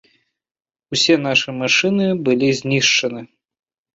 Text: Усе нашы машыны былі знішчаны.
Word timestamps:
Усе 0.95 1.17
нашы 1.25 1.49
машыны 1.59 2.07
былі 2.29 2.47
знішчаны. 2.61 3.21